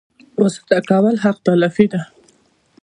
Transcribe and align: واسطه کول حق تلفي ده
واسطه 0.39 0.77
کول 0.89 1.15
حق 1.23 1.37
تلفي 1.45 1.85
ده 1.91 2.01